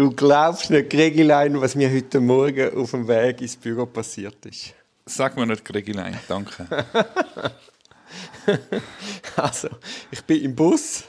Du 0.00 0.10
glaubst 0.10 0.70
nicht, 0.70 0.88
Gregilein, 0.88 1.60
was 1.60 1.74
mir 1.74 1.92
heute 1.92 2.20
Morgen 2.20 2.74
auf 2.74 2.92
dem 2.92 3.06
Weg 3.06 3.42
ins 3.42 3.54
Büro 3.54 3.84
passiert 3.84 4.46
ist. 4.46 4.72
Sag 5.04 5.36
mir 5.36 5.46
nicht 5.46 5.62
Gregilein, 5.62 6.18
danke. 6.26 6.66
also, 9.36 9.68
ich 10.10 10.24
bin 10.24 10.42
im 10.42 10.56
Bus 10.56 11.04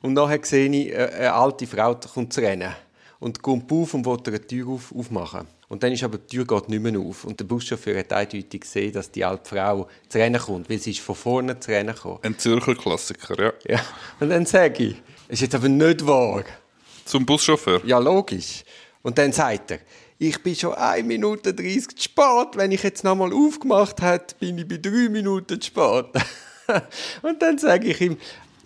und 0.00 0.14
nachher 0.14 0.40
sehe 0.42 0.70
ich, 0.70 0.90
äh, 0.90 1.10
eine 1.18 1.34
alte 1.34 1.66
Frau 1.66 1.94
kommt 1.96 2.32
zu 2.32 2.40
rennen 2.40 2.72
und 3.18 3.42
kommt 3.42 3.70
auf 3.70 3.92
und 3.92 4.06
will 4.06 4.16
eine 4.26 4.40
Tür 4.40 4.68
auf, 4.68 4.90
aufmachen. 4.96 5.46
Und 5.68 5.82
dann 5.82 5.92
ist 5.92 6.02
aber 6.02 6.16
die 6.16 6.36
Tür 6.38 6.46
geht 6.46 6.70
nicht 6.70 6.82
mehr 6.82 6.98
auf. 6.98 7.24
Und 7.24 7.38
der 7.38 7.44
Buschauffeur 7.44 7.98
hat 7.98 8.10
eindeutig 8.10 8.62
gesehen, 8.62 8.94
dass 8.94 9.10
die 9.10 9.22
alte 9.22 9.50
Frau 9.50 9.86
zu 10.08 10.16
rennen 10.16 10.40
kommt, 10.40 10.70
weil 10.70 10.78
sie 10.78 10.92
ist 10.92 11.00
von 11.00 11.14
vorne 11.14 11.60
zu 11.60 11.72
rennen 11.72 11.94
gekommen. 11.94 12.20
Ein 12.22 12.38
Zürcher 12.38 12.74
Klassiker, 12.74 13.38
ja. 13.38 13.52
Ja, 13.68 13.80
und 14.18 14.30
dann 14.30 14.46
sage 14.46 14.82
ich, 14.82 15.02
es 15.28 15.34
ist 15.34 15.40
jetzt 15.42 15.54
aber 15.56 15.68
nicht 15.68 16.06
wahr. 16.06 16.42
Zum 17.04 17.26
Buschauffeur? 17.26 17.80
Ja, 17.84 17.98
logisch. 17.98 18.64
Und 19.02 19.18
dann 19.18 19.32
sagt 19.32 19.70
er, 19.72 19.78
ich 20.18 20.42
bin 20.42 20.54
schon 20.54 20.74
1 20.74 21.06
Minute 21.06 21.54
30 21.54 21.96
zu 21.96 22.02
spät. 22.02 22.48
Wenn 22.54 22.72
ich 22.72 22.82
jetzt 22.82 23.04
nochmal 23.04 23.32
aufgemacht 23.32 24.02
hätte, 24.02 24.34
bin 24.38 24.58
ich 24.58 24.68
bei 24.68 24.76
3 24.76 25.08
Minuten 25.08 25.60
zu 25.60 25.66
spät. 25.66 26.06
und 27.22 27.40
dann 27.40 27.58
sage 27.58 27.88
ich 27.88 28.00
ihm, 28.00 28.18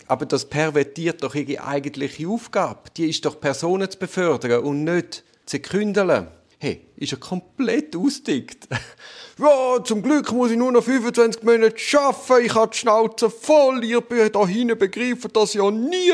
aber 0.06 0.26
das 0.26 0.44
pervertiert 0.44 1.22
doch 1.22 1.34
ihre 1.34 1.64
eigentliche 1.64 2.28
Aufgabe. 2.28 2.90
Die 2.96 3.08
ist 3.08 3.24
doch 3.24 3.40
Personen 3.40 3.90
zu 3.90 3.98
befördern 3.98 4.64
und 4.64 4.84
nicht 4.84 5.22
zu 5.46 5.60
kündeln. 5.60 6.28
Hey, 6.64 6.80
ist 6.96 7.12
er 7.12 7.18
komplett 7.18 7.94
ausdickt. 7.94 8.68
ja, 9.38 9.84
zum 9.84 10.02
Glück 10.02 10.32
muss 10.32 10.50
ich 10.50 10.56
nur 10.56 10.72
noch 10.72 10.82
25 10.82 11.42
Monate 11.42 11.76
arbeiten. 11.98 12.46
Ich 12.46 12.54
habe 12.54 12.70
die 12.72 12.78
Schnauze 12.78 13.28
voll. 13.28 13.84
Ihr 13.84 14.00
da 14.30 14.46
hinten 14.46 14.78
begreifen 14.78 15.30
das 15.30 15.52
ja 15.52 15.70
nie. 15.70 16.10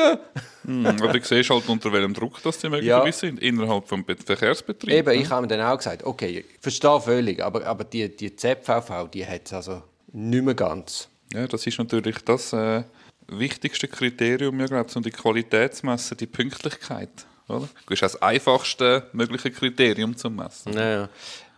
hm, 0.64 0.86
aber 0.86 1.12
du 1.12 1.22
siehst 1.22 1.50
halt, 1.50 1.68
unter 1.68 1.92
welchem 1.92 2.14
Druck 2.14 2.42
das 2.42 2.58
die 2.58 2.68
möglicherweise 2.68 3.26
ja. 3.26 3.30
sind, 3.30 3.40
innerhalb 3.40 3.86
des 3.86 4.24
Verkehrsbetriebs. 4.24 4.92
Eben, 4.92 5.20
ich 5.20 5.30
habe 5.30 5.42
mir 5.42 5.46
dann 5.46 5.60
auch 5.60 5.76
gesagt, 5.76 6.02
okay, 6.02 6.40
ich 6.40 6.60
verstehe 6.60 7.00
völlig, 7.00 7.40
aber, 7.40 7.64
aber 7.64 7.84
die, 7.84 8.08
die 8.08 8.34
ZVV, 8.34 9.08
die 9.14 9.24
hat 9.24 9.42
es 9.46 9.52
also 9.52 9.84
nicht 10.12 10.44
mehr 10.44 10.54
ganz. 10.54 11.08
Ja, 11.32 11.46
das 11.46 11.64
ist 11.64 11.78
natürlich 11.78 12.18
das 12.24 12.52
äh, 12.52 12.82
wichtigste 13.28 13.86
Kriterium, 13.86 14.58
ja, 14.58 14.66
glaube 14.66 14.86
ich, 14.90 14.96
um 14.96 15.02
die 15.04 15.12
Qualität 15.12 15.76
zu 15.76 15.86
messen, 15.86 16.16
die 16.16 16.26
Pünktlichkeit. 16.26 17.24
Oder? 17.50 17.68
Das 17.86 17.92
ist 17.94 18.02
das 18.02 18.22
einfachste 18.22 19.08
mögliche 19.12 19.50
Kriterium 19.50 20.16
zum 20.16 20.36
Messen. 20.36 20.72
Ja, 20.72 21.08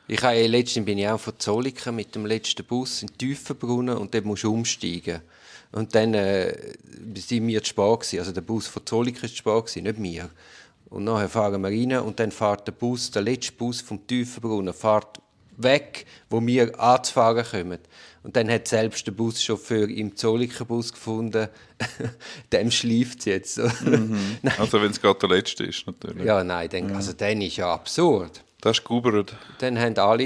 ich 0.08 0.22
habe, 0.22 0.46
letztens 0.46 0.84
bin 0.84 0.98
ich 0.98 1.08
auch 1.08 1.20
von 1.20 1.38
Zolliken 1.38 1.94
mit 1.94 2.14
dem 2.14 2.26
letzten 2.26 2.64
Bus 2.64 3.02
in 3.02 3.16
Tiefenbrunnen 3.16 3.96
und 3.96 4.12
dort 4.12 4.24
musst 4.24 4.42
du 4.42 4.52
umsteigen. 4.52 5.22
Und 5.70 5.94
dann 5.94 6.12
äh, 6.14 6.74
sind 7.14 7.46
wir 7.46 7.62
zu 7.62 7.70
spät 7.70 8.20
Also 8.20 8.32
der 8.32 8.42
Bus 8.42 8.66
von 8.66 8.84
Zolliken 8.84 9.24
ist 9.24 9.36
zu 9.36 9.38
spät 9.38 9.82
nicht 9.82 10.02
wir. 10.02 10.28
Und 10.90 11.04
nachher 11.04 11.30
fahren 11.30 11.62
wir 11.62 11.70
rein 11.70 12.04
und 12.04 12.20
dann 12.20 12.30
fährt 12.30 12.66
der 12.66 12.72
Bus, 12.72 13.10
der 13.10 13.22
letzte 13.22 13.52
Bus 13.52 13.80
vom 13.80 14.06
Tiefenbrunnen, 14.06 14.74
fährt 14.74 15.21
weg, 15.56 16.06
wo 16.30 16.44
wir 16.44 16.78
anzufahren 16.80 17.44
kommen. 17.44 17.78
Und 18.22 18.36
dann 18.36 18.48
hat 18.50 18.68
selbst 18.68 19.06
der 19.06 19.12
Buschauffeur 19.12 19.88
im 19.88 20.14
Zolliker 20.16 20.64
Bus 20.64 20.92
gefunden, 20.92 21.48
dem 22.52 22.70
schläft 22.70 23.20
es 23.20 23.24
jetzt. 23.24 23.58
Mhm. 23.58 24.38
also 24.58 24.80
wenn 24.80 24.90
es 24.90 25.00
gerade 25.00 25.18
der 25.18 25.28
letzte 25.30 25.64
ist, 25.64 25.86
natürlich. 25.86 26.24
Ja, 26.24 26.44
nein, 26.44 26.68
dann, 26.70 26.86
mhm. 26.88 26.96
also 26.96 27.12
dann 27.12 27.40
ist 27.40 27.56
ja 27.56 27.72
absurd. 27.72 28.44
Das 28.60 28.78
ist 28.78 28.84
gubert. 28.84 29.34
Dann 29.58 29.76
haben 29.76 29.98
alle 29.98 30.22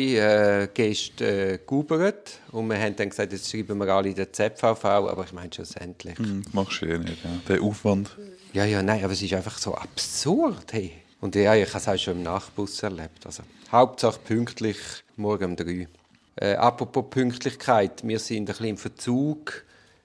äh, 0.64 0.68
Gäste 0.74 1.54
äh, 1.54 1.58
gubert 1.64 2.38
und 2.52 2.68
wir 2.68 2.78
haben 2.78 2.94
dann 2.94 3.08
gesagt, 3.08 3.32
jetzt 3.32 3.50
schreiben 3.50 3.78
wir 3.78 3.88
alle 3.88 4.12
den 4.12 4.30
ZVV, 4.30 4.84
aber 4.84 5.24
ich 5.24 5.32
meine 5.32 5.50
schlussendlich. 5.50 6.18
Mhm, 6.18 6.44
machst 6.52 6.82
du 6.82 6.86
eh 6.86 6.98
nicht, 6.98 7.24
ja. 7.24 7.30
Der 7.48 7.62
Aufwand. 7.62 8.14
Ja, 8.52 8.66
ja, 8.66 8.82
nein, 8.82 9.02
aber 9.02 9.14
es 9.14 9.22
ist 9.22 9.32
einfach 9.32 9.56
so 9.56 9.74
absurd, 9.74 10.70
hey. 10.72 10.92
Und 11.20 11.34
ja, 11.34 11.54
ich 11.54 11.68
habe 11.68 11.78
es 11.78 11.88
auch 11.88 11.96
schon 11.96 12.18
im 12.18 12.22
Nachbus 12.22 12.82
erlebt. 12.82 13.24
Also, 13.24 13.42
Hauptsache 13.72 14.18
pünktlich, 14.20 14.78
morgen 15.16 15.44
um 15.44 15.56
drei. 15.56 15.88
Äh, 16.36 16.54
apropos 16.54 17.06
Pünktlichkeit, 17.08 18.06
wir 18.06 18.18
sind 18.18 18.42
ein 18.42 18.44
bisschen 18.46 18.66
im 18.66 18.76
Verzug 18.76 19.64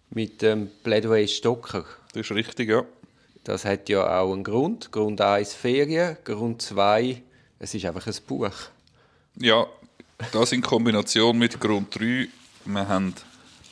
mit 0.09 0.41
dem 0.41 0.69
Plädoyer 0.83 1.27
Stocker. 1.27 1.85
Das 2.13 2.21
ist 2.21 2.31
richtig, 2.31 2.69
ja. 2.69 2.83
Das 3.43 3.65
hat 3.65 3.89
ja 3.89 4.19
auch 4.19 4.33
einen 4.33 4.43
Grund. 4.43 4.91
Grund 4.91 5.19
1 5.19 5.53
Ferien, 5.53 6.17
Grund 6.23 6.61
2 6.61 7.23
es 7.63 7.75
ist 7.75 7.85
einfach 7.85 8.07
ein 8.07 8.15
Buch. 8.25 8.49
Ja, 9.35 9.67
das 10.31 10.51
in 10.51 10.63
Kombination 10.63 11.37
mit 11.37 11.59
Grund 11.59 11.93
3, 11.93 12.27
wir 12.65 12.87
haben 12.87 13.13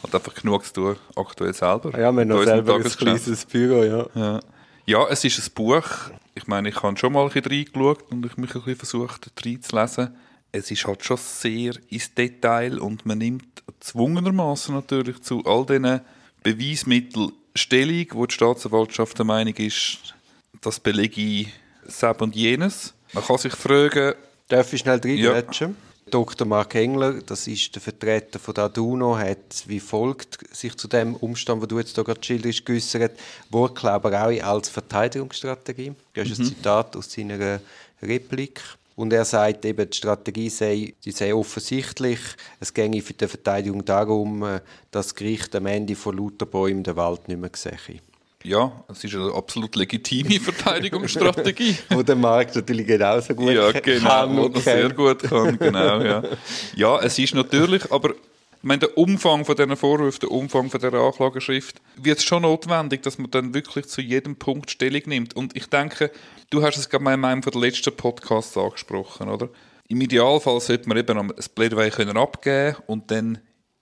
halt 0.03 0.13
einfach 0.13 0.35
genug 0.35 0.63
zu 0.63 0.73
tun, 0.73 0.95
aktuell 1.15 1.55
selber. 1.55 1.89
Ja, 1.93 2.11
wir 2.11 2.21
haben 2.21 2.27
noch 2.27 2.43
selber 2.43 2.75
ein 2.75 2.83
kleines 2.83 3.45
Büro, 3.45 3.83
ja. 3.83 4.05
ja. 4.13 4.39
Ja, 4.89 5.07
es 5.07 5.23
ist 5.23 5.37
ein 5.37 5.53
Buch. 5.53 5.85
Ich 6.33 6.47
meine, 6.47 6.69
ich 6.69 6.81
habe 6.81 6.97
schon 6.97 7.13
mal 7.13 7.21
ein 7.21 7.29
bisschen 7.29 7.51
reingeschaut 7.51 8.11
und 8.11 8.25
ich 8.25 8.37
mich 8.37 8.55
ein 8.55 8.61
bisschen 8.63 8.75
versucht, 8.75 9.31
reinzulesen 9.45 10.15
es 10.51 10.71
ist 10.71 10.83
halt 10.87 11.05
schon 11.05 11.17
sehr 11.17 11.73
ins 11.89 12.11
Detail 12.15 12.79
und 12.79 13.05
man 13.05 13.19
nimmt 13.19 13.61
zwungenermaßen 13.81 14.73
natürlich 14.73 15.21
zu 15.21 15.45
all 15.45 15.63
diesen 15.67 16.01
Beweismitteln 16.41 17.33
Stellung, 17.53 18.07
wo 18.13 18.25
die 18.25 18.33
Staatsanwaltschaft 18.33 19.15
der 19.19 19.25
Meinung 19.27 19.53
ist, 19.57 20.15
das 20.59 20.79
belege 20.79 21.45
Seb 21.85 22.21
und 22.23 22.35
jenes. 22.35 22.95
Man 23.13 23.23
kann 23.23 23.37
sich 23.37 23.53
fragen... 23.53 24.15
Darf 24.47 24.73
ich 24.73 24.79
schnell 24.79 24.99
reingrätschen? 24.99 25.77
Ja. 25.79 25.88
Dr. 26.09 26.47
Mark 26.47 26.75
Engler, 26.75 27.21
das 27.21 27.47
ist 27.47 27.73
der 27.75 27.81
Vertreter 27.81 28.39
von 28.39 28.53
der 28.53 28.65
Aduno, 28.65 29.17
hat 29.17 29.63
wie 29.67 29.79
folgt 29.79 30.39
sich 30.55 30.75
zu 30.75 30.87
dem 30.87 31.15
Umstand, 31.15 31.61
wo 31.61 31.65
du 31.65 31.79
jetzt 31.79 31.95
hier 31.95 32.03
gerade 32.03 32.23
schilderst, 32.23 32.65
geäussert, 32.65 33.19
Wortklauber 33.49 34.25
auch 34.25 34.43
als 34.43 34.69
Verteidigungsstrategie. 34.69 35.93
Das 36.13 36.29
ist 36.29 36.39
mhm. 36.39 36.45
ein 36.45 36.49
Zitat 36.49 36.95
aus 36.95 37.11
seiner 37.11 37.59
Replik. 38.01 38.61
Und 38.95 39.13
er 39.13 39.23
sagt 39.23 39.63
eben, 39.63 39.89
die 39.89 39.95
Strategie 39.95 40.49
sei, 40.49 40.93
die 41.05 41.11
sei 41.11 41.33
offensichtlich. 41.33 42.19
Es 42.59 42.73
ginge 42.73 43.01
für 43.01 43.13
die 43.13 43.27
Verteidigung 43.27 43.85
darum, 43.85 44.43
äh, 44.43 44.59
dass 44.91 45.07
das 45.07 45.15
Gericht 45.15 45.55
am 45.55 45.67
Ende 45.67 45.95
von 45.95 46.17
lauter 46.17 46.45
Bäumen 46.45 46.83
den 46.83 46.97
Wald 46.97 47.29
nicht 47.29 47.39
mehr 47.39 47.49
sehe. 47.55 48.01
Ja, 48.43 48.71
es 48.87 49.03
ist 49.03 49.15
eine 49.15 49.33
absolut 49.33 49.75
legitime 49.75 50.39
Verteidigungsstrategie. 50.39 51.77
wo 51.89 52.01
der 52.03 52.15
Markt 52.15 52.55
natürlich 52.55 52.87
genauso 52.87 53.35
gut 53.35 53.51
ja, 53.51 53.71
genau, 53.71 54.09
kann. 54.09 54.37
Ja, 54.37 54.47
genau, 54.47 54.59
sehr 54.59 54.89
gut 54.93 55.23
kann, 55.23 55.59
genau, 55.59 56.01
ja. 56.01 56.23
Ja, 56.75 56.99
es 57.01 57.19
ist 57.19 57.35
natürlich, 57.35 57.91
aber 57.91 58.11
ich 58.11 58.63
meine, 58.63 58.79
der 58.79 58.97
Umfang 58.97 59.45
von 59.45 59.55
diesen 59.55 59.75
Vorwürfen, 59.75 60.19
der 60.21 60.31
Umfang 60.31 60.69
von 60.69 60.79
dieser 60.79 60.93
Anklageschrift, 60.93 61.81
wird 61.95 62.21
schon 62.21 62.41
notwendig, 62.41 63.03
dass 63.03 63.17
man 63.17 63.31
dann 63.31 63.53
wirklich 63.53 63.87
zu 63.87 64.01
jedem 64.01 64.35
Punkt 64.35 64.71
Stellung 64.71 65.01
nimmt. 65.05 65.35
Und 65.35 65.55
ich 65.55 65.67
denke, 65.67 66.11
du 66.49 66.61
hast 66.61 66.77
es 66.77 66.89
gerade 66.89 67.05
in 67.13 67.23
einem 67.23 67.41
der 67.41 67.59
letzten 67.59 67.95
Podcasts 67.95 68.57
angesprochen, 68.57 69.29
oder? 69.29 69.49
Im 69.87 70.01
Idealfall 70.01 70.59
sollte 70.59 70.87
man 70.87 70.97
eben 70.97 71.17
ein 71.17 71.33
Plädoyer 71.55 71.89
können 71.89 72.17
abgeben 72.17 72.75
und 72.85 73.09
dann 73.11 73.39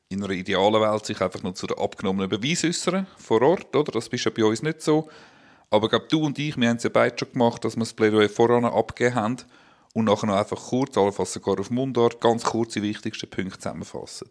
in 0.10 0.24
einer 0.24 0.34
idealen 0.34 0.82
Welt 0.82 1.06
sich 1.06 1.22
einfach 1.22 1.44
nur 1.44 1.56
zu 1.56 1.68
den 1.68 1.78
abgenommenen 1.78 2.30
Beweisen 2.30 2.70
äußern, 2.70 3.08
vor 3.18 3.42
Ort, 3.42 3.76
oder? 3.76 3.92
Das 3.92 4.08
ist 4.08 4.24
ja 4.24 4.32
bei 4.32 4.46
uns 4.46 4.62
nicht 4.62 4.82
so. 4.82 5.10
Aber 5.70 5.90
glaube, 5.90 6.08
du 6.10 6.24
und 6.24 6.40
ich, 6.40 6.56
wir 6.56 6.70
haben 6.70 6.78
es 6.78 6.84
ja 6.84 6.90
beide 6.90 7.18
schon 7.18 7.32
gemacht, 7.34 7.66
dass 7.66 7.76
wir 7.76 7.82
das 7.82 7.94
Plädoyer 7.94 8.30
voran 8.30 8.64
abgegeben 8.64 9.16
haben 9.16 9.38
und 9.94 10.06
nachher 10.06 10.28
noch 10.28 10.38
einfach 10.38 10.62
kurz, 10.70 10.98
allenfalls 10.98 11.34
sogar 11.34 11.60
auf 11.60 11.70
Mundart, 11.70 12.22
ganz 12.22 12.44
kurz 12.44 12.74
die 12.74 12.84
wichtigsten 12.84 13.30
Punkte 13.30 13.60
zusammenfassen 13.60 14.30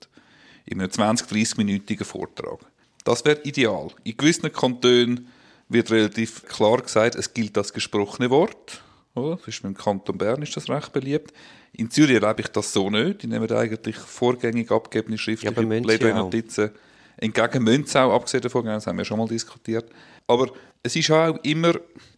in 0.66 0.80
einem 0.80 0.90
20-, 0.90 1.28
30-minütigen 1.28 2.04
Vortrag. 2.04 2.58
Das 3.04 3.24
wäre 3.24 3.40
ideal. 3.42 3.88
In 4.02 4.16
gewissen 4.16 4.52
Kantonen 4.52 5.28
wird 5.68 5.90
relativ 5.90 6.44
klar 6.46 6.78
gesagt, 6.82 7.14
es 7.14 7.32
gilt 7.32 7.56
das 7.56 7.72
gesprochene 7.72 8.30
Wort. 8.30 8.82
Oder? 9.14 9.36
Das 9.36 9.48
ist 9.48 9.64
im 9.64 9.74
Kanton 9.74 10.18
Bern 10.18 10.42
ist 10.42 10.56
das 10.56 10.68
recht 10.68 10.92
beliebt. 10.92 11.32
In 11.78 11.90
Zürich 11.90 12.22
erlebe 12.22 12.40
ich 12.40 12.48
das 12.48 12.72
so 12.72 12.88
nicht. 12.88 13.22
Die 13.22 13.26
nehmen 13.26 13.50
eigentlich 13.52 13.96
vorgängig 13.96 14.70
abgegebene 14.70 15.18
schriftliche 15.18 15.54
ja, 15.62 15.80
Plädoyer-Notizen 15.80 16.70
entgegen 17.18 17.64
Münze 17.64 18.00
auch, 18.02 18.14
abgesehen 18.14 18.42
davon, 18.42 18.64
das 18.64 18.86
haben 18.86 18.98
wir 18.98 19.04
schon 19.04 19.18
mal 19.18 19.28
diskutiert. 19.28 19.90
Aber 20.26 20.50
es 20.82 20.96
ist 20.96 21.10
auch 21.10 21.36
immer, 21.42 21.74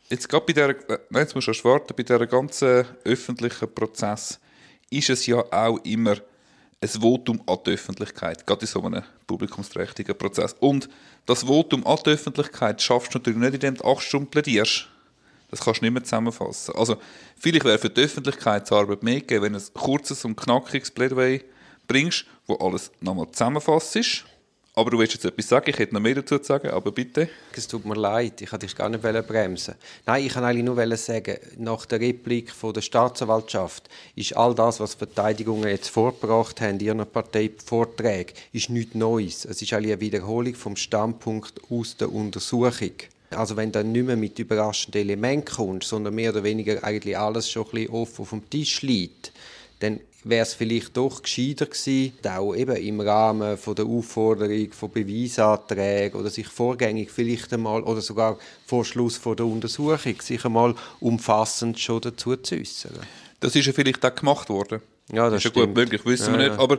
jetzt 0.09 0.29
gerade 0.29 0.53
bei 0.53 0.61
äh, 0.61 0.99
nein, 1.11 1.23
jetzt 1.23 1.35
musst 1.35 1.47
du 1.47 1.53
erst 1.53 1.65
warten, 1.65 1.95
bei 1.97 2.03
diesem 2.03 2.29
ganzen 2.29 2.85
öffentlichen 3.05 3.73
Prozess 3.73 4.41
ist 4.91 5.11
es 5.11 5.27
ja 5.27 5.39
auch 5.51 5.79
immer 5.85 6.17
ein 6.81 6.89
Votum 6.89 7.43
an 7.47 7.59
die 7.67 7.73
Öffentlichkeit, 7.73 8.47
gerade 8.47 8.63
in 8.63 8.67
so 8.67 8.83
einem 8.83 9.03
publikumsträchtigen 9.27 10.17
Prozess. 10.17 10.55
Und 10.61 10.89
das 11.27 11.45
Votum 11.45 11.87
an 11.87 11.99
die 12.05 12.11
Öffentlichkeit 12.11 12.81
schaffst 12.81 13.15
du 13.15 13.19
natürlich 13.19 13.39
nicht, 13.39 13.55
indem 13.55 13.75
du 13.75 13.85
acht 13.85 14.03
Stunden 14.03 14.31
plädierst. 14.31 14.89
Das 15.51 15.61
kannst 15.61 15.81
du 15.81 15.85
nicht 15.85 15.95
mehr 15.95 16.05
zusammenfassen. 16.05 16.75
Also, 16.75 16.97
vielleicht 17.37 17.65
wäre 17.65 17.79
für 17.79 17.91
die 17.91 18.03
Öffentlichkeitsarbeit 18.03 19.03
mehr 19.03 19.21
gegeben, 19.21 19.45
wenn 19.45 19.53
du 19.55 19.59
ein 19.59 19.75
kurzes 19.75 20.25
und 20.25 20.37
knackiges 20.37 20.91
Plädoyer 20.91 21.41
bringst, 21.87 22.27
wo 22.47 22.55
alles 22.57 22.91
nochmal 23.01 23.31
zusammenfasst 23.31 23.97
ist 23.97 24.25
aber 24.79 24.93
du 24.93 24.99
willst 25.01 25.15
jetzt 25.15 25.25
etwas 25.25 25.49
sagen, 25.49 25.71
ich 25.71 25.79
hätte 25.81 25.93
noch 25.93 26.01
mehr 26.01 26.15
dazu 26.15 26.39
zu 26.39 26.45
sagen, 26.45 26.71
aber 26.71 26.93
bitte. 26.93 27.29
Es 27.53 27.67
tut 27.67 27.85
mir 27.85 27.97
leid, 27.97 28.41
ich 28.41 28.53
wollte 28.53 28.65
dich 28.65 28.77
gar 28.77 28.89
nicht 28.89 29.03
bremsen. 29.03 29.75
Nein, 30.07 30.25
ich 30.25 30.33
kann 30.33 30.45
eigentlich 30.45 30.65
nur 30.65 30.97
sagen, 30.97 31.37
nach 31.57 31.85
der 31.85 31.99
Replik 31.99 32.53
von 32.53 32.73
der 32.73 32.83
Staatsanwaltschaft 32.83 33.89
ist 34.15 34.37
all 34.37 34.55
das, 34.55 34.79
was 34.79 34.95
Verteidigungen 34.95 35.69
jetzt 35.69 35.89
vorgebracht 35.89 36.61
haben 36.61 36.79
in 36.79 36.87
ihren 36.87 37.07
Parteivorträgen, 37.11 38.37
ist 38.53 38.71
nichts 38.71 38.95
Neues. 38.95 39.45
Es 39.47 39.61
ist 39.61 39.73
eigentlich 39.73 39.95
eine 39.95 40.01
Wiederholung 40.01 40.55
vom 40.55 40.77
Standpunkt 40.77 41.61
aus 41.73 41.97
der 41.97 42.13
Untersuchung. 42.13 42.93
Also 43.31 43.57
wenn 43.57 43.73
du 43.73 43.85
nicht 43.85 44.07
mehr 44.07 44.17
mit 44.17 44.39
überraschenden 44.39 45.03
Elementen 45.03 45.55
kommst, 45.55 45.89
sondern 45.89 46.15
mehr 46.15 46.31
oder 46.31 46.43
weniger 46.43 46.83
eigentlich 46.83 47.17
alles 47.17 47.51
schon 47.51 47.67
ein 47.67 47.71
bisschen 47.73 47.91
offen 47.91 48.23
auf 48.23 48.31
dem 48.31 48.49
Tisch 48.51 48.83
liegt, 48.83 49.33
dann 49.81 50.01
wäre 50.25 50.43
es 50.43 50.55
vielleicht 50.55 50.97
doch 50.97 51.23
gescheiter 51.23 51.67
gewesen, 51.67 52.13
auch 52.27 52.55
eben 52.55 52.77
im 52.77 53.01
Rahmen 53.01 53.57
von 53.57 53.75
der 53.75 53.87
Aufforderung 53.87 54.73
von 54.73 54.91
Beweisanträgen 54.91 56.19
oder 56.19 56.31
sich 56.31 56.49
vorgängig 56.49 57.11
vielleicht 57.11 57.53
einmal 57.53 57.83
oder 57.83 58.01
sogar 58.01 58.39
vor 58.67 58.85
Schluss 58.85 59.17
von 59.17 59.37
der 59.37 59.47
Untersuchung 59.47 60.21
sich 60.21 60.45
einmal 60.45 60.75
umfassend 61.01 61.79
schon 61.79 62.01
dazu 62.01 62.37
zu 62.37 62.57
äußern. 62.57 62.93
Das 63.41 63.55
ist 63.55 63.67
ja 63.67 63.73
vielleicht 63.73 64.05
auch 64.05 64.15
gemacht 64.15 64.49
worden. 64.49 64.83
Ja, 65.13 65.31
das, 65.31 65.45
ist 65.45 65.57
ja 65.57 65.65
gut 65.65 65.75
möglich, 65.75 66.05
wissen 66.05 66.35
ja, 66.35 66.39
wir 66.39 66.49
nicht. 66.49 66.59
Aber 66.59 66.79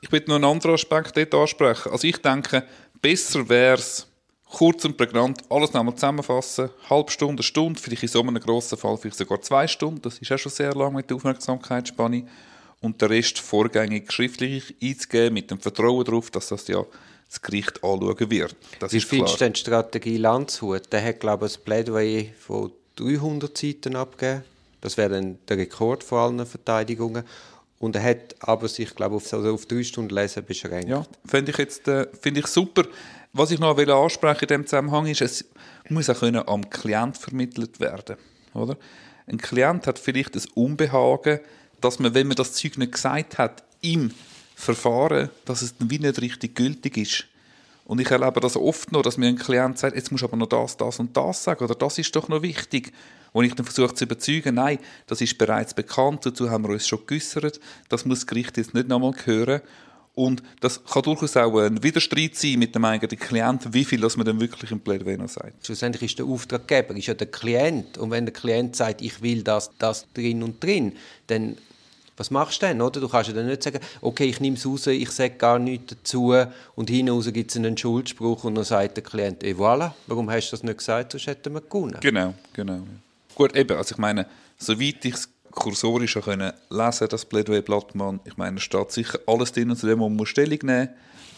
ich 0.00 0.12
will 0.12 0.22
noch 0.26 0.36
einen 0.36 0.44
anderen 0.44 0.74
Aspekt 0.74 1.16
dort 1.16 1.34
ansprechen. 1.34 1.90
Also 1.90 2.06
ich 2.06 2.18
denke, 2.18 2.64
besser 3.00 3.48
wäre 3.48 3.78
es, 3.78 4.06
kurz 4.50 4.84
und 4.84 4.96
prägnant 4.96 5.40
alles 5.50 5.72
nochmal 5.72 5.94
zusammenfassen, 5.94 6.70
halbe 6.88 7.10
Stunde, 7.10 7.42
Stunde, 7.42 7.80
vielleicht 7.80 8.02
in 8.02 8.08
so 8.08 8.20
einem 8.20 8.38
grossen 8.38 8.78
Fall 8.78 8.96
vielleicht 8.96 9.18
sogar 9.18 9.42
zwei 9.42 9.66
Stunden, 9.66 10.02
das 10.02 10.18
ist 10.18 10.32
auch 10.32 10.38
schon 10.38 10.52
sehr 10.52 10.74
lang 10.74 10.94
mit 10.94 11.10
der 11.10 11.16
Aufmerksamkeitsspanne 11.16 12.26
und 12.80 13.00
den 13.00 13.08
Rest 13.08 13.38
vorgängig 13.38 14.12
schriftlich 14.12 14.74
einzugeben, 14.82 15.34
mit 15.34 15.50
dem 15.50 15.60
Vertrauen 15.60 16.04
darauf, 16.04 16.30
dass 16.30 16.48
das 16.48 16.68
ja 16.68 16.84
das 17.28 17.42
Gericht 17.42 17.82
anschauen 17.82 18.30
wird. 18.30 18.56
Das 18.78 18.92
Wie 18.92 19.00
findest 19.00 19.34
du 19.34 19.38
denn 19.38 19.52
die 19.52 19.60
Strategie 19.60 20.16
Landshut? 20.16 20.92
Der 20.92 21.04
hat, 21.04 21.20
glaube 21.20 21.46
ich, 21.46 21.56
ein 21.56 21.64
Plädoyer 21.64 22.24
von 22.38 22.72
300 22.96 23.56
Seiten 23.56 23.96
abgegeben. 23.96 24.44
Das 24.80 24.96
wäre 24.96 25.10
dann 25.10 25.38
der 25.48 25.58
Rekord 25.58 26.04
von 26.04 26.18
allen 26.18 26.46
Verteidigungen. 26.46 27.24
Und 27.78 27.96
er 27.96 28.02
hat 28.04 28.36
aber 28.40 28.68
sich, 28.68 28.94
glaube 28.94 29.16
ich, 29.16 29.22
auf, 29.24 29.32
also 29.34 29.54
auf 29.54 29.66
drei 29.66 29.82
Stunden 29.82 30.14
Lesen 30.14 30.44
beschränkt. 30.44 30.88
Ja, 30.88 31.04
finde 31.26 31.50
ich 31.50 31.58
jetzt 31.58 31.86
äh, 31.88 32.06
find 32.20 32.38
ich 32.38 32.46
super. 32.46 32.84
Was 33.38 33.50
ich 33.50 33.58
noch 33.58 33.76
ansprechen 33.76 34.40
in 34.44 34.48
diesem 34.48 34.66
Zusammenhang 34.66 35.04
ist, 35.04 35.20
es 35.20 35.44
muss 35.90 36.08
auch 36.08 36.20
können 36.20 36.48
am 36.48 36.70
Klient 36.70 37.18
vermittelt 37.18 37.80
werden. 37.80 38.16
Oder? 38.54 38.78
Ein 39.26 39.36
Klient 39.36 39.86
hat 39.86 39.98
vielleicht 39.98 40.34
das 40.36 40.46
Unbehagen, 40.46 41.40
dass 41.82 41.98
man, 41.98 42.14
wenn 42.14 42.28
man 42.28 42.36
das 42.36 42.54
Zeug 42.54 42.78
nicht 42.78 42.92
gesagt 42.92 43.36
hat, 43.36 43.62
im 43.82 44.10
Verfahren, 44.54 45.28
dass 45.44 45.60
es 45.60 45.76
dann 45.76 45.90
wie 45.90 45.98
nicht 45.98 46.18
richtig 46.22 46.54
gültig 46.54 46.96
ist. 46.96 47.26
Und 47.84 48.00
ich 48.00 48.10
erlebe 48.10 48.40
das 48.40 48.56
oft 48.56 48.90
noch, 48.90 49.02
dass 49.02 49.18
mir 49.18 49.26
ein 49.26 49.36
Klient 49.36 49.78
sagt, 49.78 49.96
jetzt 49.96 50.10
musst 50.10 50.22
du 50.22 50.28
aber 50.28 50.38
noch 50.38 50.48
das, 50.48 50.78
das 50.78 50.98
und 50.98 51.14
das 51.14 51.44
sagen, 51.44 51.62
oder 51.62 51.74
das 51.74 51.98
ist 51.98 52.16
doch 52.16 52.28
noch 52.28 52.40
wichtig. 52.40 52.90
Und 53.32 53.44
ich 53.44 53.54
dann 53.54 53.66
versuche 53.66 53.94
zu 53.94 54.04
überzeugen, 54.04 54.54
nein, 54.54 54.78
das 55.06 55.20
ist 55.20 55.36
bereits 55.36 55.74
bekannt, 55.74 56.24
dazu 56.24 56.48
haben 56.48 56.64
wir 56.64 56.70
uns 56.70 56.88
schon 56.88 57.04
geäussert, 57.06 57.60
das 57.90 58.06
muss 58.06 58.20
das 58.20 58.26
Gericht 58.26 58.56
jetzt 58.56 58.72
nicht 58.72 58.88
nochmal 58.88 59.12
hören. 59.26 59.60
Und 60.16 60.42
das 60.60 60.82
kann 60.82 61.02
durchaus 61.02 61.36
auch 61.36 61.58
ein 61.58 61.82
Widerstreit 61.82 62.34
sein 62.36 62.58
mit 62.58 62.74
dem 62.74 62.86
eigenen 62.86 63.18
Klient, 63.18 63.72
wie 63.74 63.84
viel 63.84 64.00
das 64.00 64.16
man 64.16 64.24
dann 64.24 64.40
wirklich 64.40 64.70
im 64.70 64.80
Plädoyer 64.80 65.28
sagt. 65.28 65.66
Schlussendlich 65.66 66.04
ist 66.04 66.18
der 66.18 66.24
Auftraggeber 66.24 66.96
ist 66.96 67.06
ja 67.06 67.12
der 67.12 67.26
Klient. 67.26 67.98
Und 67.98 68.10
wenn 68.10 68.24
der 68.24 68.32
Klient 68.32 68.74
sagt, 68.74 69.02
ich 69.02 69.20
will 69.20 69.42
das, 69.42 69.70
das 69.78 70.06
drin 70.14 70.42
und 70.42 70.64
drin, 70.64 70.94
dann 71.26 71.58
was 72.16 72.30
machst 72.30 72.62
du 72.62 72.66
denn? 72.66 72.80
Oder? 72.80 72.98
Du 72.98 73.10
kannst 73.10 73.28
ja 73.28 73.34
dann 73.34 73.46
nicht 73.46 73.62
sagen, 73.62 73.78
okay, 74.00 74.24
ich 74.24 74.40
nehme 74.40 74.56
es 74.56 74.64
raus, 74.64 74.86
ich 74.86 75.10
sage 75.10 75.34
gar 75.34 75.58
nichts 75.58 75.94
dazu 75.94 76.34
und 76.74 76.88
hinaus 76.88 77.30
gibt 77.30 77.50
es 77.50 77.58
einen 77.58 77.76
Schuldspruch 77.76 78.44
und 78.44 78.54
dann 78.54 78.64
sagt 78.64 78.96
der 78.96 79.04
Klient, 79.04 79.42
et 79.44 79.58
voilà, 79.58 79.92
warum 80.06 80.30
hast 80.30 80.48
du 80.48 80.56
das 80.56 80.62
nicht 80.62 80.78
gesagt, 80.78 81.12
sonst 81.12 81.26
hätten 81.26 81.52
wir 81.52 81.60
gewonnen. 81.60 81.98
Genau, 82.00 82.32
genau. 82.54 82.86
Gut, 83.34 83.54
eben, 83.54 83.76
also 83.76 83.94
ich 83.94 83.98
meine, 83.98 84.26
soweit 84.56 85.04
ich 85.04 85.14
es 85.14 85.28
kursorisch 85.56 86.18
können 86.22 86.52
lesen, 86.70 87.08
das 87.08 87.24
Plädoyer 87.24 87.62
Blattmann, 87.62 88.20
ich 88.24 88.36
meine, 88.36 88.58
es 88.58 88.62
steht 88.62 88.92
sicher 88.92 89.18
alles 89.26 89.50
drin, 89.50 89.74
zu 89.74 89.88
dem 89.88 89.98
man 89.98 90.14
muss 90.14 90.28
Stellung 90.28 90.60
nehmen 90.62 90.90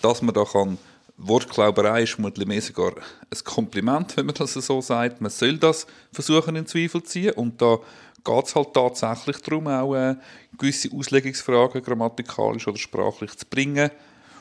dass 0.03 0.23
man 0.23 0.35
da 0.35 0.45
kann 0.45 0.79
Wortklauberei 1.17 2.05
ist 2.05 2.13
vermutlich 2.13 2.47
mehr 2.47 2.63
sogar 2.63 2.93
ein 2.93 3.45
Kompliment, 3.45 4.17
wenn 4.17 4.27
man 4.27 4.37
das 4.37 4.55
so 4.55 4.81
sagt. 4.81 5.21
Man 5.21 5.31
soll 5.31 5.59
das 5.59 5.87
versuchen 6.13 6.55
in 6.55 6.67
Zweifel 6.67 7.03
zu 7.03 7.09
ziehen 7.09 7.33
und 7.33 7.61
da 7.61 7.79
geht 8.25 8.47
es 8.47 8.55
halt 8.55 8.73
tatsächlich 8.73 9.39
darum, 9.43 9.67
auch 9.67 9.95
äh, 9.97 10.15
gewisse 10.57 10.91
Auslegungsfragen 10.95 11.83
grammatikalisch 11.83 12.69
oder 12.69 12.79
sprachlich 12.79 13.37
zu 13.37 13.47
bringen. 13.47 13.91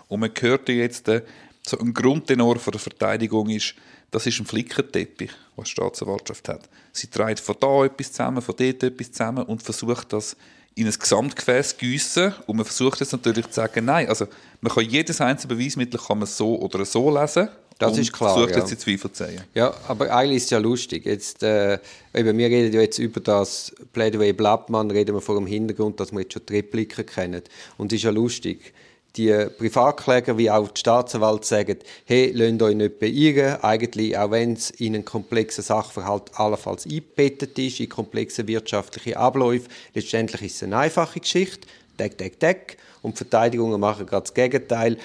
Und 0.07 0.19
man 0.19 0.31
hört 0.39 0.69
jetzt, 0.69 1.07
äh, 1.09 1.23
so 1.67 1.77
ein 1.79 1.93
Grundtenor 1.93 2.57
von 2.59 2.71
der 2.71 2.79
Verteidigung 2.79 3.49
ist, 3.49 3.75
das 4.11 4.25
ist 4.25 4.39
ein 4.39 4.45
Flickenteppich, 4.45 5.31
was 5.55 5.65
die 5.65 5.71
Staatsanwaltschaft 5.71 6.47
hat. 6.47 6.69
Sie 6.93 7.07
trägt 7.07 7.39
von 7.39 7.55
da 7.59 7.85
etwas 7.85 8.11
zusammen, 8.11 8.41
von 8.41 8.55
dort 8.57 8.83
etwas 8.83 9.11
zusammen 9.11 9.43
und 9.43 9.61
versucht 9.61 10.13
das 10.13 10.37
in 10.75 10.87
ein 10.87 10.93
Gesamtgefäß 10.93 11.69
zu 11.69 11.77
gießen. 11.77 12.33
Und 12.45 12.57
man 12.57 12.65
versucht 12.65 12.99
jetzt 12.99 13.11
natürlich 13.11 13.47
zu 13.47 13.53
sagen, 13.53 13.85
nein, 13.85 14.07
also 14.07 14.27
man 14.61 14.71
kann 14.71 14.85
jedes 14.85 15.19
einzelne 15.19 15.55
Beweismittel 15.55 15.99
kann 15.99 16.19
man 16.19 16.27
so 16.27 16.57
oder 16.59 16.85
so 16.85 17.15
lesen 17.15 17.49
das 17.79 17.97
ist 17.97 18.11
klar. 18.11 18.33
Versucht 18.33 18.51
ja. 18.51 18.59
jetzt 18.59 18.71
die 18.71 18.77
Zweifel 18.77 19.11
zu 19.11 19.25
sehen. 19.25 19.41
Ja, 19.53 19.73
aber 19.87 20.11
eigentlich 20.11 20.37
ist 20.37 20.43
es 20.45 20.49
ja 20.49 20.57
lustig. 20.57 21.05
Jetzt, 21.05 21.43
äh, 21.43 21.77
eben, 22.13 22.37
wir 22.37 22.47
reden 22.47 22.73
ja 22.73 22.81
jetzt 22.81 22.97
über 22.97 23.19
das 23.19 23.73
Plädoyer 23.93 24.33
Blattmann, 24.33 24.89
reden 24.89 25.15
wir 25.15 25.21
vor 25.21 25.35
dem 25.35 25.45
Hintergrund, 25.45 25.99
dass 25.99 26.11
wir 26.11 26.21
jetzt 26.21 26.33
schon 26.33 26.41
die 26.47 26.55
Repliken 26.55 27.05
kennen. 27.05 27.41
Und 27.77 27.91
es 27.91 27.97
ist 27.97 28.03
ja 28.03 28.09
lustig. 28.09 28.73
Die 29.17 29.33
Privatkläger 29.57 30.37
wie 30.37 30.51
auch 30.51 30.67
die 30.69 30.79
Staatsanwalt 30.79 31.43
sagen, 31.43 31.79
hey, 32.05 32.31
lasst 32.33 32.61
euch 32.61 32.75
nicht 32.75 32.99
beirren. 32.99 33.59
Eigentlich, 33.63 34.15
auch 34.17 34.29
wenn 34.29 34.53
es 34.53 34.69
in 34.69 34.93
einen 34.93 35.05
komplexen 35.05 35.63
Sachverhalt 35.63 36.29
allenfalls 36.35 36.85
eingebettet 36.85 37.57
ist, 37.57 37.79
in 37.79 37.89
komplexe 37.89 38.47
wirtschaftliche 38.47 39.17
Abläufe, 39.17 39.67
letztendlich 39.95 40.43
ist 40.43 40.55
es 40.57 40.63
eine 40.63 40.77
einfache 40.77 41.19
Geschichte. 41.19 41.67
Deck, 41.97 42.17
deck, 42.17 42.39
deck. 42.39 42.77
Und 43.01 43.15
die 43.15 43.17
Verteidigungen 43.17 43.79
machen 43.79 44.05
gerade 44.05 44.23
das 44.23 44.33
Gegenteil. 44.33 44.97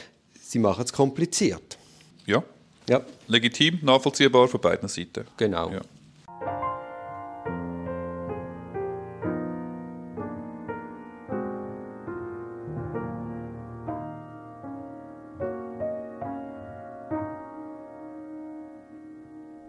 Sie 0.42 0.58
machen 0.58 0.84
es 0.84 0.92
kompliziert. 0.92 1.78
Ja. 2.26 2.42
Ja. 2.88 3.00
Legitim, 3.28 3.78
nachvollziehbar 3.80 4.46
von 4.48 4.60
beiden 4.60 4.88
Seiten. 4.88 5.24
Genau. 5.38 5.70
Ja. 5.70 5.80